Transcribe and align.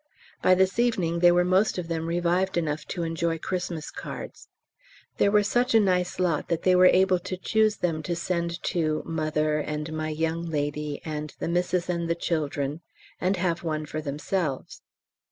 By 0.41 0.55
this 0.55 0.79
evening 0.79 1.19
they 1.19 1.31
were 1.31 1.45
most 1.45 1.77
of 1.77 1.87
them 1.87 2.07
revived 2.07 2.57
enough 2.57 2.87
to 2.87 3.03
enjoy 3.03 3.37
Xmas 3.37 3.91
cards; 3.91 4.47
there 5.17 5.29
were 5.29 5.43
such 5.43 5.75
a 5.75 5.79
nice 5.79 6.19
lot 6.19 6.47
that 6.49 6.63
they 6.63 6.75
were 6.75 6.87
able 6.87 7.19
to 7.19 7.37
choose 7.37 7.75
them 7.77 8.01
to 8.01 8.15
send 8.15 8.63
to 8.63 9.03
Mother 9.05 9.59
and 9.59 9.93
My 9.93 10.09
Young 10.09 10.47
Lady 10.47 11.03
and 11.05 11.35
the 11.37 11.47
Missis 11.47 11.87
and 11.87 12.09
the 12.09 12.15
Children, 12.15 12.81
and 13.19 13.37
have 13.37 13.61
one 13.61 13.85
for 13.85 14.01
themselves. 14.01 14.81